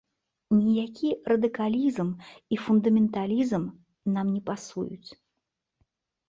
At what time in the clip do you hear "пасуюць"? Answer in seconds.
4.49-5.09